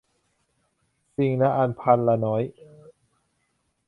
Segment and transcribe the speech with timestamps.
[1.15, 2.43] สิ่งละอันพันละน้อย